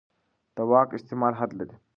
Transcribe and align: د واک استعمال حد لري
د 0.55 0.57
واک 0.69 0.89
استعمال 0.97 1.33
حد 1.39 1.51
لري 1.59 1.75